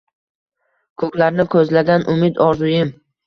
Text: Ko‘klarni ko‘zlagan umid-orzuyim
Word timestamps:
Ko‘klarni 1.03 1.45
ko‘zlagan 1.55 2.07
umid-orzuyim 2.15 2.93